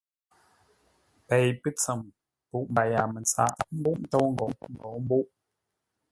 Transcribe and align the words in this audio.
Pei 1.27 1.47
pə́tsəm, 1.61 1.99
púʼ 2.49 2.65
mbaya 2.71 3.01
mətsâʼ, 3.13 3.53
mbúʼ 3.77 3.95
ə 3.97 4.01
ntôu 4.03 4.25
ngou, 4.33 4.51
mbǒu 4.73 4.95
mbúʼ. 5.03 5.25